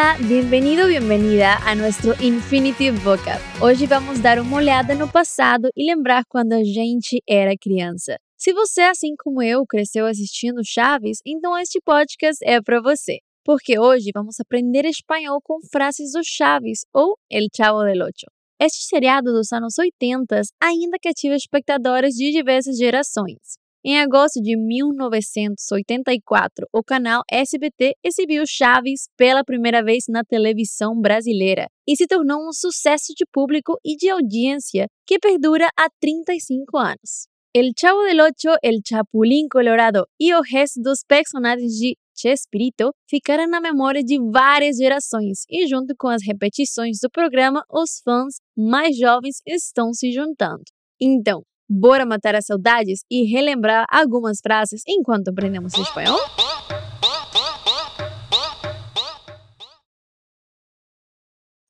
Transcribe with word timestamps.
Olá, 0.00 0.16
bem-vindo, 0.16 0.86
bem-vinda 1.06 1.56
a 1.62 1.74
nosso 1.74 2.12
Infinity 2.24 2.90
Vocab. 2.90 3.38
Hoje 3.62 3.84
vamos 3.84 4.18
dar 4.18 4.38
uma 4.38 4.56
olhada 4.56 4.94
no 4.94 5.06
passado 5.06 5.68
e 5.76 5.84
lembrar 5.84 6.24
quando 6.26 6.54
a 6.54 6.64
gente 6.64 7.22
era 7.28 7.54
criança. 7.54 8.16
Se 8.34 8.50
você, 8.54 8.80
assim 8.80 9.14
como 9.22 9.42
eu, 9.42 9.66
cresceu 9.66 10.06
assistindo 10.06 10.62
Chaves, 10.64 11.18
então 11.26 11.54
este 11.58 11.82
podcast 11.84 12.42
é 12.42 12.62
para 12.62 12.80
você. 12.80 13.18
Porque 13.44 13.78
hoje 13.78 14.10
vamos 14.14 14.40
aprender 14.40 14.86
espanhol 14.86 15.38
com 15.44 15.58
frases 15.70 16.12
do 16.12 16.22
Chaves 16.24 16.86
ou 16.94 17.18
El 17.30 17.48
Chavo 17.54 17.84
del 17.84 18.00
Ocho. 18.00 18.26
Este 18.58 18.82
seriado 18.82 19.34
dos 19.34 19.52
anos 19.52 19.74
80 19.78 20.40
ainda 20.62 20.96
cativa 20.98 21.34
espectadores 21.34 22.14
de 22.14 22.32
diversas 22.32 22.78
gerações. 22.78 23.36
Em 23.82 23.98
agosto 23.98 24.42
de 24.42 24.58
1984, 24.58 26.66
o 26.70 26.84
canal 26.84 27.22
SBT 27.32 27.94
exibiu 28.04 28.44
Chaves 28.46 29.08
pela 29.16 29.42
primeira 29.42 29.82
vez 29.82 30.04
na 30.06 30.22
televisão 30.22 31.00
brasileira 31.00 31.66
e 31.88 31.96
se 31.96 32.06
tornou 32.06 32.46
um 32.46 32.52
sucesso 32.52 33.14
de 33.16 33.24
público 33.32 33.78
e 33.82 33.96
de 33.96 34.10
audiência 34.10 34.86
que 35.06 35.18
perdura 35.18 35.66
há 35.78 35.88
35 35.98 36.76
anos. 36.76 37.26
El 37.54 37.70
Chavo 37.74 38.02
del 38.02 38.20
Ocho, 38.20 38.54
El 38.62 38.80
Chapulín 38.86 39.48
Colorado 39.50 40.04
e 40.20 40.34
o 40.34 40.42
resto 40.42 40.82
dos 40.82 40.98
personagens 41.08 41.72
de 41.72 41.96
Chespirito 42.14 42.90
ficaram 43.08 43.48
na 43.48 43.62
memória 43.62 44.04
de 44.04 44.18
várias 44.30 44.76
gerações 44.76 45.44
e, 45.48 45.66
junto 45.66 45.94
com 45.98 46.08
as 46.08 46.20
repetições 46.22 46.98
do 47.02 47.08
programa, 47.10 47.64
os 47.72 48.02
fãs 48.04 48.34
mais 48.54 48.94
jovens 48.94 49.36
estão 49.46 49.94
se 49.94 50.12
juntando. 50.12 50.64
Então, 51.00 51.40
Bora 51.72 52.04
matar 52.04 52.34
as 52.34 52.46
saudades 52.46 53.04
e 53.08 53.22
relembrar 53.30 53.86
algumas 53.88 54.40
frases 54.42 54.82
enquanto 54.88 55.28
aprendemos 55.28 55.72
espanhol? 55.74 56.18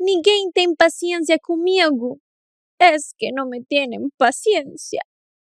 Ninguém 0.01 0.51
tem 0.55 0.75
paciência 0.75 1.37
comigo. 1.39 2.19
Es 2.81 3.13
que 3.15 3.31
não 3.31 3.47
me 3.47 3.63
tienen 3.63 4.09
paciência. 4.17 5.03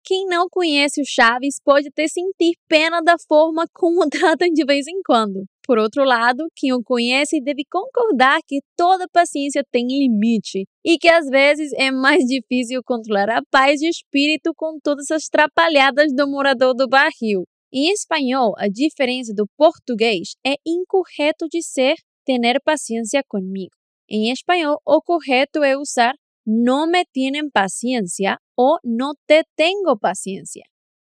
Quem 0.10 0.26
não 0.26 0.50
conhece 0.50 1.00
o 1.00 1.06
Chaves 1.06 1.62
pode 1.64 1.90
até 1.90 2.08
sentir 2.08 2.54
pena 2.68 3.00
da 3.00 3.16
forma 3.28 3.66
como 3.72 4.04
o 4.04 4.10
tratam 4.10 4.48
de 4.52 4.66
vez 4.66 4.88
em 4.88 5.04
quando. 5.06 5.46
Por 5.64 5.78
outro 5.78 6.04
lado, 6.04 6.48
quem 6.56 6.74
o 6.74 6.82
conhece 6.82 7.40
deve 7.40 7.62
concordar 7.72 8.40
que 8.48 8.60
toda 8.76 9.08
paciência 9.14 9.64
tem 9.72 9.86
limite 9.86 10.66
e 10.84 10.98
que 10.98 11.08
às 11.08 11.28
vezes 11.28 11.72
é 11.74 11.92
mais 11.92 12.24
difícil 12.26 12.82
controlar 12.84 13.30
a 13.30 13.44
paz 13.52 13.80
de 13.80 13.88
espírito 13.88 14.52
com 14.58 14.80
todas 14.82 15.12
as 15.12 15.26
trapalhadas 15.26 16.12
do 16.12 16.28
morador 16.28 16.74
do 16.74 16.88
barril. 16.88 17.44
Em 17.72 17.92
espanhol, 17.92 18.56
a 18.58 18.68
diferença 18.68 19.32
do 19.32 19.46
português 19.56 20.30
é 20.44 20.56
incorreto 20.66 21.46
dizer 21.48 21.94
ter 22.26 22.60
paciência 22.66 23.22
comigo. 23.28 23.76
Em 24.10 24.32
espanhol, 24.32 24.82
o 24.84 25.04
correto 25.04 25.64
é 25.64 25.78
usar 25.78 26.16
no 26.52 26.88
me 26.88 27.06
tienen 27.06 27.52
paciencia 27.52 28.40
o 28.58 28.80
no 28.84 29.14
te 29.28 29.44
tengo 29.56 30.00
paciencia. 30.00 30.64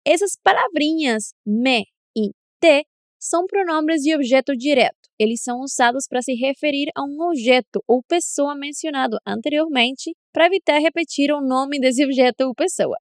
Essas 0.05 0.37
palavrinhas 0.43 1.33
me 1.43 1.85
e 2.15 2.29
te 2.59 2.85
são 3.19 3.47
pronombres 3.47 4.03
de 4.03 4.15
objeto 4.15 4.55
direto. 4.55 5.09
Eles 5.17 5.41
são 5.41 5.61
usados 5.61 6.05
para 6.07 6.21
se 6.21 6.35
referir 6.35 6.91
a 6.95 7.01
um 7.01 7.27
objeto 7.27 7.83
ou 7.87 8.03
pessoa 8.03 8.53
mencionado 8.55 9.17
anteriormente 9.25 10.15
para 10.31 10.45
evitar 10.45 10.79
repetir 10.79 11.31
o 11.31 11.41
nome 11.41 11.79
desse 11.79 12.05
objeto 12.05 12.41
ou 12.41 12.53
pessoa. 12.53 12.97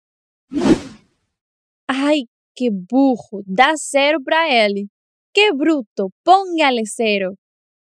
Ai, 1.86 2.20
que 2.56 2.70
burro! 2.70 3.42
Dá 3.46 3.74
zero 3.76 4.22
para 4.22 4.50
ele. 4.50 4.88
Que 5.34 5.52
bruto! 5.52 6.10
Póngale 6.24 6.84
zero. 6.86 7.34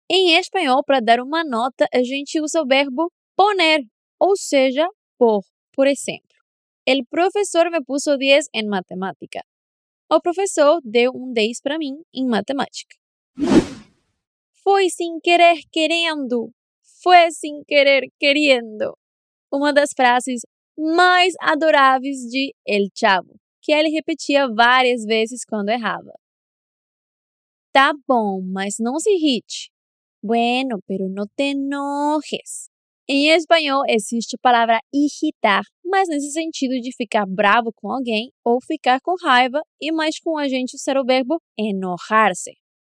Em 0.10 0.38
espanhol, 0.38 0.84
para 0.84 1.00
dar 1.00 1.22
uma 1.22 1.42
nota, 1.42 1.88
a 1.94 2.04
gente 2.04 2.42
usa 2.42 2.62
o 2.62 2.68
verbo 2.68 3.10
poner, 3.36 3.82
ou 4.22 4.36
seja, 4.36 4.88
por. 5.18 5.42
Por 5.74 5.88
exemplo, 5.88 6.38
el 6.86 7.06
professor 7.06 7.72
me 7.72 7.82
puso 7.82 8.18
10 8.18 8.50
em 8.54 8.68
matemática. 8.68 9.42
O 10.12 10.20
professor 10.20 10.82
deu 10.84 11.12
um 11.16 11.32
10 11.32 11.62
para 11.62 11.78
mim 11.78 12.04
em 12.14 12.28
matemática. 12.28 12.96
Foi 14.64 14.90
sem 14.90 15.18
querer 15.22 15.62
querendo. 15.72 16.52
Foi 17.02 17.32
sem 17.32 17.64
querer 17.66 18.04
querendo. 18.20 18.98
Uma 19.50 19.72
das 19.72 19.92
frases 19.96 20.42
mais 20.78 21.34
adoráveis 21.40 22.20
de 22.30 22.54
El 22.68 22.90
Chavo, 22.94 23.40
que 23.62 23.72
ele 23.72 23.90
repetia 23.90 24.48
várias 24.54 25.06
vezes 25.06 25.46
quando 25.46 25.70
errava. 25.70 26.14
Tá 27.72 27.94
bom, 28.06 28.42
mas 28.44 28.76
não 28.78 29.00
se 29.00 29.10
irrite. 29.10 29.72
Bueno, 30.22 30.80
pero 30.86 31.08
no 31.10 31.26
te 31.36 31.52
enojes. 31.52 32.70
Em 33.10 33.30
espanhol 33.30 33.84
existe 33.90 34.36
a 34.36 34.42
palavra 34.42 34.80
irritar, 34.94 35.64
mas 35.84 36.08
nesse 36.08 36.32
sentido 36.32 36.80
de 36.80 36.96
ficar 36.96 37.26
bravo 37.26 37.72
com 37.76 37.92
alguém 37.92 38.32
ou 38.46 38.60
ficar 38.62 39.02
com 39.02 39.16
raiva, 39.22 39.62
e 39.82 39.92
mais 39.92 40.20
com 40.20 40.38
a 40.38 40.48
gente 40.48 40.76
usar 40.76 40.98
o 40.98 41.06
verbo 41.06 41.42
enojar-se. 41.58 42.52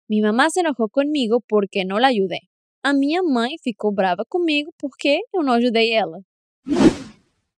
Mi 0.10 0.22
mamá 0.22 0.50
se 0.50 0.60
enojou 0.60 0.88
comigo 0.90 1.44
porque 1.48 1.84
não 1.84 1.98
la 1.98 2.10
ajudei. 2.10 2.42
A 2.84 2.94
minha 2.94 3.24
mãe 3.24 3.56
ficou 3.64 3.92
brava 3.92 4.24
comigo 4.30 4.72
porque 4.78 5.20
eu 5.34 5.44
não 5.44 5.54
ajudei 5.54 5.92
ela. 5.92 6.20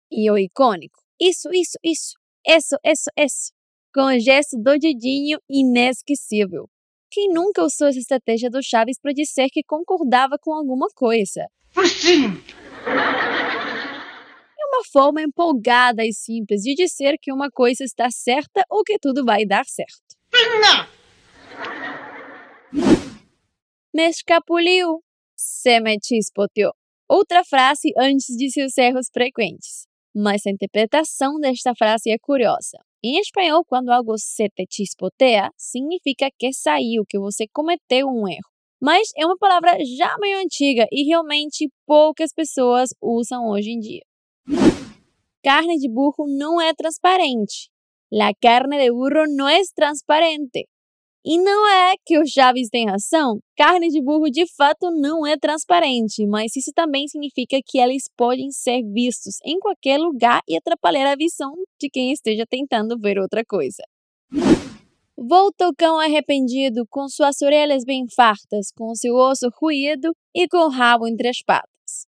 E 0.09 0.31
o 0.31 0.37
icônico, 0.37 0.99
isso, 1.19 1.49
isso, 1.53 1.77
isso, 1.83 2.15
isso, 2.47 2.77
isso, 2.83 3.09
isso, 3.17 3.51
com 3.93 4.05
o 4.05 4.19
gesto 4.19 4.57
do 4.57 4.79
dedinho 4.79 5.37
inesquecível. 5.49 6.69
Quem 7.17 7.29
nunca 7.29 7.63
usou 7.63 7.87
essa 7.87 7.97
estratégia 7.97 8.47
do 8.47 8.61
Chaves 8.61 8.99
para 9.01 9.11
dizer 9.11 9.47
que 9.49 9.63
concordava 9.63 10.37
com 10.39 10.53
alguma 10.53 10.85
coisa? 10.93 11.47
É 14.55 14.65
uma 14.67 14.83
forma 14.91 15.23
empolgada 15.23 16.05
e 16.05 16.13
simples 16.13 16.61
de 16.61 16.75
dizer 16.75 17.17
que 17.19 17.33
uma 17.33 17.49
coisa 17.49 17.83
está 17.83 18.11
certa 18.11 18.63
ou 18.69 18.83
que 18.83 18.99
tudo 18.99 19.25
vai 19.25 19.47
dar 19.47 19.65
certo. 19.65 19.97
Me 23.91 24.09
escapuliu. 24.09 25.03
Se 25.35 25.79
me 25.79 25.97
chispoteou. 25.99 26.75
Outra 27.09 27.43
frase 27.43 27.93
antes 27.97 28.27
de 28.37 28.51
seus 28.51 28.77
erros 28.77 29.07
frequentes. 29.11 29.87
Mas 30.15 30.45
a 30.45 30.51
interpretação 30.51 31.39
desta 31.39 31.73
frase 31.73 32.11
é 32.11 32.19
curiosa. 32.19 32.77
Em 33.03 33.19
espanhol, 33.19 33.63
quando 33.63 33.89
algo 33.89 34.17
se 34.17 34.49
te 34.49 34.65
chispotea, 34.69 35.51
significa 35.55 36.29
que 36.37 36.51
saiu, 36.51 37.05
que 37.07 37.19
você 37.19 37.47
cometeu 37.47 38.07
um 38.07 38.27
erro. 38.27 38.49
Mas 38.81 39.09
é 39.15 39.25
uma 39.25 39.37
palavra 39.37 39.77
já 39.85 40.15
meio 40.19 40.39
antiga 40.39 40.87
e 40.91 41.03
realmente 41.03 41.69
poucas 41.85 42.33
pessoas 42.33 42.89
usam 43.01 43.47
hoje 43.49 43.71
em 43.71 43.79
dia. 43.79 44.03
Carne 45.43 45.77
de 45.77 45.87
burro 45.87 46.25
não 46.27 46.59
é 46.59 46.73
transparente. 46.73 47.69
La 48.11 48.33
carne 48.41 48.77
de 48.77 48.91
burro 48.91 49.25
não 49.27 49.47
é 49.47 49.61
transparente. 49.75 50.67
E 51.29 51.37
não 51.37 51.67
é 51.67 51.95
que 52.05 52.17
o 52.17 52.25
Chaves 52.25 52.69
tem 52.69 52.85
razão. 52.85 53.41
Carne 53.57 53.89
de 53.89 54.01
burro 54.01 54.29
de 54.31 54.45
fato 54.55 54.89
não 54.89 55.27
é 55.27 55.35
transparente, 55.35 56.25
mas 56.25 56.55
isso 56.55 56.71
também 56.73 57.05
significa 57.05 57.59
que 57.65 57.79
eles 57.79 58.05
podem 58.15 58.49
ser 58.49 58.81
vistos 58.93 59.35
em 59.43 59.59
qualquer 59.59 59.97
lugar 59.97 60.39
e 60.47 60.55
atrapalhar 60.55 61.11
a 61.11 61.17
visão 61.17 61.53
de 61.77 61.89
quem 61.89 62.13
esteja 62.13 62.45
tentando 62.49 62.97
ver 62.97 63.19
outra 63.19 63.43
coisa. 63.45 63.83
Volta 65.17 65.67
o 65.67 65.75
cão 65.75 65.99
arrependido, 65.99 66.85
com 66.89 67.09
suas 67.09 67.41
orelhas 67.41 67.83
bem 67.83 68.05
fartas, 68.07 68.71
com 68.71 68.95
seu 68.95 69.13
osso 69.13 69.49
ruído 69.61 70.13
e 70.33 70.47
com 70.47 70.59
o 70.59 70.69
rabo 70.69 71.09
entre 71.09 71.27
as 71.27 71.41
patas. 71.45 72.07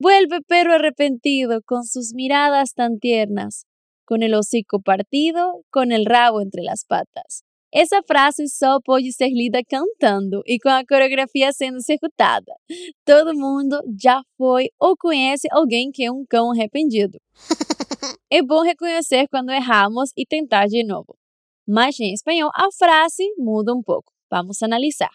Vuelve 0.00 0.40
perro 0.48 0.72
arrepentido, 0.72 1.60
com 1.66 1.82
suas 1.82 2.14
miradas 2.14 2.72
tan 2.72 2.96
tiernas, 2.98 3.66
com 4.06 4.22
el 4.22 4.32
hocico 4.32 4.80
partido, 4.80 5.66
com 5.70 5.92
el 5.92 6.06
rabo 6.06 6.40
entre 6.40 6.62
las 6.62 6.82
patas. 6.88 7.46
Essa 7.72 8.02
frase 8.02 8.48
só 8.48 8.78
pode 8.82 9.12
ser 9.12 9.28
lida 9.28 9.62
cantando 9.62 10.40
e 10.46 10.58
com 10.58 10.70
a 10.70 10.86
coreografia 10.86 11.52
sendo 11.52 11.76
executada. 11.76 12.52
Todo 13.04 13.36
mundo 13.36 13.78
já 14.00 14.22
foi 14.38 14.68
ou 14.80 14.96
conhece 14.96 15.46
alguém 15.50 15.90
que 15.92 16.04
é 16.04 16.10
um 16.10 16.24
cão 16.28 16.50
arrependido. 16.52 17.18
É 18.30 18.42
bom 18.42 18.60
reconhecer 18.60 19.26
quando 19.30 19.50
erramos 19.50 20.10
e 20.14 20.26
tentar 20.26 20.66
de 20.66 20.84
novo. 20.84 21.16
Mas 21.66 21.98
em 21.98 22.12
espanhol 22.12 22.50
a 22.54 22.68
frase 22.78 23.24
muda 23.38 23.74
um 23.74 23.82
pouco. 23.82 24.12
Vamos 24.30 24.62
analisar. 24.62 25.10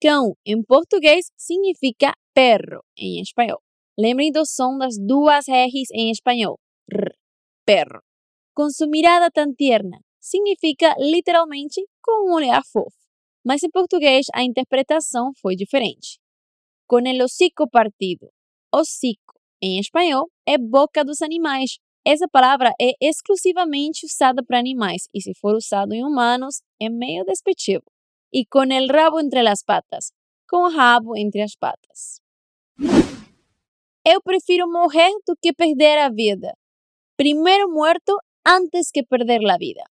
Cão 0.00 0.34
em 0.44 0.62
português 0.62 1.26
significa 1.36 2.14
perro 2.34 2.82
em 2.96 3.20
espanhol. 3.20 3.60
Lembrem 3.98 4.32
do 4.32 4.46
som 4.46 4.78
das 4.78 4.96
duas 4.98 5.44
R's 5.46 5.90
em 5.92 6.10
espanhol. 6.10 6.58
R, 6.90 7.12
perro. 7.66 8.00
Com 8.54 8.70
sua 8.70 8.86
mirada 8.86 9.30
tão 9.30 9.52
tierna 9.52 10.00
significa 10.26 10.94
literalmente 10.98 11.80
com 12.02 12.30
um 12.30 12.34
olhar 12.34 12.62
fofo. 12.64 12.96
Mas 13.44 13.62
em 13.62 13.70
português 13.70 14.26
a 14.34 14.42
interpretação 14.42 15.32
foi 15.40 15.54
diferente. 15.54 16.18
Com 16.86 17.00
el 17.06 17.22
hocico 17.22 17.68
partido. 17.68 18.30
Hocico 18.74 19.34
em 19.62 19.78
espanhol 19.78 20.28
é 20.46 20.58
boca 20.58 21.04
dos 21.04 21.22
animais 21.22 21.78
essa 22.08 22.28
palavra 22.28 22.72
é 22.80 22.92
exclusivamente 23.00 24.06
usada 24.06 24.40
para 24.40 24.60
animais 24.60 25.08
e, 25.12 25.20
se 25.20 25.34
for 25.34 25.56
usado 25.56 25.92
em 25.92 26.04
humanos, 26.04 26.62
é 26.80 26.88
meio 26.88 27.24
despectivo. 27.24 27.82
E 28.32 28.46
com 28.46 28.62
el 28.62 28.86
rabo 28.86 29.18
entre 29.18 29.42
las 29.42 29.64
patas. 29.64 30.12
com 30.48 30.58
o 30.58 30.70
rabo 30.70 31.16
entre 31.16 31.42
as 31.42 31.56
patas. 31.56 32.20
Eu 34.04 34.22
prefiro 34.22 34.70
morrer 34.70 35.10
do 35.26 35.34
que 35.36 35.52
perder 35.52 35.98
a 35.98 36.08
vida. 36.08 36.56
Primeiro 37.16 37.68
morto 37.68 38.16
antes 38.46 38.92
que 38.92 39.02
perder 39.02 39.44
a 39.50 39.56
vida. 39.58 39.82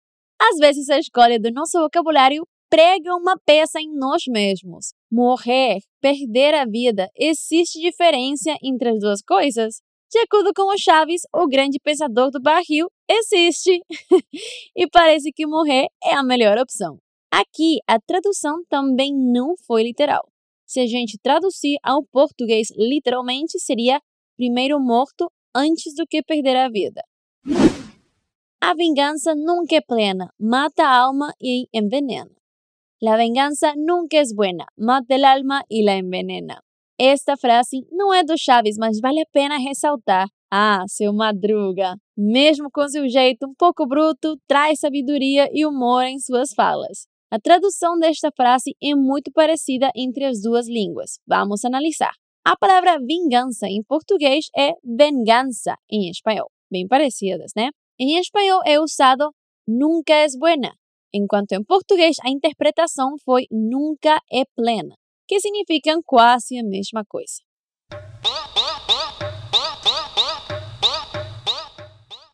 Às 0.41 0.57
vezes 0.57 0.89
a 0.89 0.99
escolha 0.99 1.39
do 1.39 1.51
nosso 1.51 1.79
vocabulário 1.79 2.43
prega 2.69 3.15
uma 3.15 3.37
peça 3.45 3.79
em 3.79 3.89
nós 3.93 4.23
mesmos. 4.27 4.93
Morrer, 5.11 5.79
perder 6.01 6.53
a 6.53 6.65
vida, 6.65 7.09
existe 7.15 7.79
diferença 7.79 8.55
entre 8.63 8.89
as 8.89 8.99
duas 8.99 9.21
coisas? 9.21 9.81
De 10.11 10.19
acordo 10.19 10.51
com 10.55 10.73
o 10.73 10.77
Chaves, 10.77 11.21
o 11.33 11.47
grande 11.47 11.79
pensador 11.83 12.29
do 12.31 12.41
barril 12.41 12.87
existe. 13.09 13.79
e 14.75 14.87
parece 14.89 15.31
que 15.31 15.47
morrer 15.47 15.87
é 16.03 16.13
a 16.13 16.23
melhor 16.23 16.57
opção. 16.57 16.97
Aqui, 17.31 17.79
a 17.87 17.99
tradução 17.99 18.63
também 18.69 19.11
não 19.13 19.55
foi 19.65 19.83
literal. 19.83 20.29
Se 20.65 20.79
a 20.79 20.87
gente 20.87 21.17
traduzir 21.21 21.77
ao 21.83 22.03
português 22.03 22.69
literalmente, 22.77 23.59
seria 23.59 23.99
primeiro 24.37 24.79
morto 24.79 25.29
antes 25.55 25.93
do 25.95 26.05
que 26.07 26.23
perder 26.23 26.55
a 26.55 26.69
vida. 26.69 27.01
A 28.67 28.73
vingança 28.73 29.35
nunca 29.35 29.75
é 29.75 29.79
plena, 29.79 30.33
mata 30.39 30.81
a 30.81 30.97
alma 31.05 31.31
e 31.39 31.67
envenena. 31.71 32.31
La 32.99 33.15
venganza 33.15 33.75
nunca 33.75 34.17
es 34.17 34.33
buena, 34.33 34.65
mata 34.75 35.13
el 35.13 35.23
alma 35.23 35.63
y 35.69 35.83
la 35.83 35.97
envenena. 35.97 36.63
Esta 36.99 37.37
frase 37.37 37.85
não 37.91 38.11
é 38.11 38.23
do 38.23 38.35
Chaves, 38.35 38.75
mas 38.79 38.99
vale 38.99 39.21
a 39.21 39.25
pena 39.31 39.59
ressaltar. 39.59 40.25
Ah, 40.51 40.83
seu 40.87 41.13
Madruga, 41.13 41.95
mesmo 42.17 42.71
com 42.71 42.87
seu 42.87 43.07
jeito 43.07 43.45
um 43.45 43.53
pouco 43.53 43.85
bruto, 43.85 44.35
traz 44.47 44.79
sabedoria 44.79 45.47
e 45.53 45.63
humor 45.63 46.03
em 46.05 46.17
suas 46.17 46.51
falas. 46.51 47.05
A 47.29 47.39
tradução 47.39 47.99
desta 47.99 48.31
frase 48.35 48.75
é 48.81 48.95
muito 48.95 49.31
parecida 49.31 49.91
entre 49.95 50.25
as 50.25 50.41
duas 50.41 50.67
línguas. 50.67 51.19
Vamos 51.27 51.63
analisar. 51.63 52.13
A 52.43 52.57
palavra 52.57 52.97
vingança 52.97 53.67
em 53.67 53.83
português 53.83 54.47
é 54.57 54.71
vengança 54.83 55.75
em 55.87 56.09
espanhol. 56.09 56.49
Bem 56.71 56.87
parecidas, 56.87 57.51
né? 57.55 57.69
Em 57.97 58.19
espanhol 58.19 58.59
é 58.65 58.77
usado 58.77 59.31
nunca 59.65 60.25
es 60.25 60.37
buena, 60.37 60.75
enquanto 61.13 61.53
em 61.53 61.63
português 61.63 62.17
a 62.25 62.29
interpretação 62.29 63.15
foi 63.23 63.45
nunca 63.49 64.19
é 64.29 64.43
plena, 64.53 64.93
que 65.25 65.39
significam 65.39 66.01
quase 66.05 66.57
a 66.57 66.63
mesma 66.63 67.05
coisa. 67.05 67.41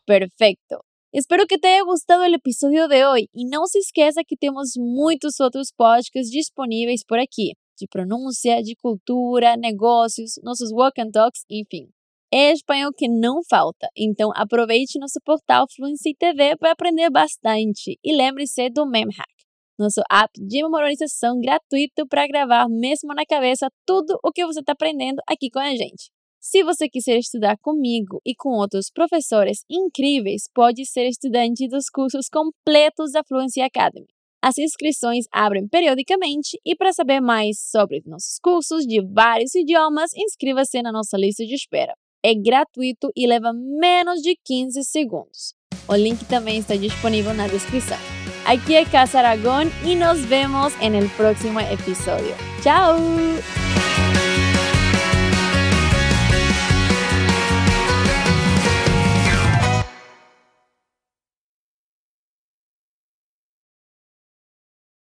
Perfeito! 0.03 0.83
Espero 1.13 1.45
que 1.45 1.59
tenha 1.59 1.85
gostado 1.85 2.27
do 2.27 2.35
episódio 2.35 2.87
de 2.87 3.05
hoje 3.05 3.29
e 3.35 3.47
não 3.47 3.67
se 3.67 3.77
esqueça 3.77 4.23
que 4.25 4.35
temos 4.35 4.71
muitos 4.75 5.39
outros 5.39 5.71
podcasts 5.71 6.31
disponíveis 6.31 7.03
por 7.05 7.19
aqui, 7.19 7.51
de 7.77 7.85
pronúncia, 7.87 8.63
de 8.63 8.75
cultura, 8.77 9.55
negócios, 9.55 10.39
nossos 10.41 10.71
walk 10.71 10.99
and 10.99 11.11
talks, 11.11 11.43
enfim. 11.47 11.87
É 12.33 12.53
espanhol 12.53 12.93
que 12.93 13.09
não 13.09 13.41
falta, 13.43 13.89
então 13.93 14.31
aproveite 14.33 14.97
nosso 14.97 15.19
portal 15.25 15.65
Fluency 15.75 16.15
TV 16.17 16.55
para 16.55 16.71
aprender 16.71 17.09
bastante 17.09 17.99
e 18.01 18.15
lembre-se 18.15 18.69
do 18.69 18.85
MemHack, 18.85 19.33
nosso 19.77 20.01
app 20.09 20.31
de 20.39 20.63
memorização 20.63 21.41
gratuito 21.41 22.07
para 22.07 22.25
gravar 22.27 22.69
mesmo 22.69 23.13
na 23.13 23.25
cabeça 23.25 23.69
tudo 23.85 24.17
o 24.23 24.31
que 24.31 24.45
você 24.45 24.61
está 24.61 24.71
aprendendo 24.71 25.21
aqui 25.27 25.49
com 25.49 25.59
a 25.59 25.71
gente. 25.71 26.09
Se 26.39 26.63
você 26.63 26.87
quiser 26.87 27.17
estudar 27.17 27.57
comigo 27.57 28.21
e 28.25 28.33
com 28.33 28.51
outros 28.51 28.89
professores 28.89 29.65
incríveis, 29.69 30.43
pode 30.55 30.85
ser 30.85 31.09
estudante 31.09 31.67
dos 31.67 31.89
cursos 31.89 32.29
completos 32.29 33.11
da 33.11 33.25
Fluency 33.25 33.59
Academy. 33.59 34.07
As 34.41 34.57
inscrições 34.57 35.25
abrem 35.33 35.67
periodicamente 35.67 36.57
e 36.65 36.77
para 36.77 36.93
saber 36.93 37.19
mais 37.19 37.59
sobre 37.59 38.01
nossos 38.05 38.39
cursos 38.41 38.85
de 38.85 39.01
vários 39.05 39.53
idiomas, 39.53 40.11
inscreva-se 40.15 40.81
na 40.81 40.93
nossa 40.93 41.17
lista 41.17 41.45
de 41.45 41.53
espera. 41.53 41.93
É 42.23 42.33
gratuito 42.35 43.11
e 43.15 43.27
leva 43.27 43.51
menos 43.53 44.21
de 44.21 44.37
15 44.45 44.83
segundos. 44.83 45.55
O 45.87 45.95
link 45.95 46.23
também 46.25 46.59
está 46.59 46.75
disponível 46.75 47.33
na 47.33 47.47
descrição. 47.47 47.97
Aqui 48.45 48.75
é 48.75 48.85
Casa 48.85 49.19
Aragón 49.19 49.69
e 49.85 49.95
nos 49.95 50.19
vemos 50.25 50.73
no 50.75 51.09
próximo 51.11 51.59
episódio. 51.59 52.35
Tchau! 52.61 53.60